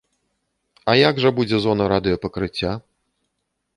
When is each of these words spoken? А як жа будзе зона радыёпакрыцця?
А 0.93 0.95
як 1.09 1.21
жа 1.23 1.31
будзе 1.39 1.57
зона 1.67 1.83
радыёпакрыцця? 1.95 2.71